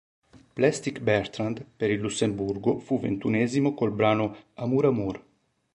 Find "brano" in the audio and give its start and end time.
3.91-4.35